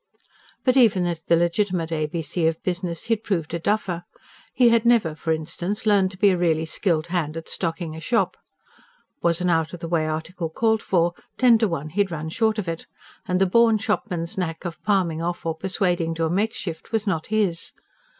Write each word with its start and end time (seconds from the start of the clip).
But 0.65 0.75
even 0.77 1.05
at 1.05 1.27
the 1.27 1.35
legitimate 1.35 1.91
ABC 1.91 2.49
of 2.49 2.63
business 2.63 3.03
he 3.03 3.11
had 3.13 3.23
proved 3.23 3.53
a 3.53 3.59
duffer. 3.59 4.03
He 4.51 4.69
had 4.69 4.83
never, 4.83 5.13
for 5.13 5.31
instance, 5.31 5.85
learned 5.85 6.09
to 6.09 6.17
be 6.17 6.29
a 6.31 6.37
really 6.39 6.65
skilled 6.65 7.05
hand 7.13 7.37
at 7.37 7.47
stocking 7.47 7.95
a 7.95 7.99
shop. 8.01 8.35
Was 9.21 9.41
an 9.41 9.51
out 9.51 9.73
of 9.73 9.79
the 9.79 9.87
way 9.87 10.07
article 10.07 10.49
called 10.49 10.81
for, 10.81 11.13
ten 11.37 11.59
to 11.59 11.67
one 11.67 11.89
he 11.89 12.01
had 12.01 12.09
run 12.09 12.29
short 12.29 12.57
of 12.57 12.67
it; 12.67 12.87
and 13.27 13.39
the 13.39 13.45
born 13.45 13.77
shopman's 13.77 14.39
knack 14.39 14.65
of 14.65 14.81
palming 14.81 15.21
off 15.21 15.45
or 15.45 15.53
persuading 15.53 16.15
to 16.15 16.25
a 16.25 16.31
makeshift 16.31 16.91
was 16.91 17.05
not 17.05 17.27
his. 17.27 17.73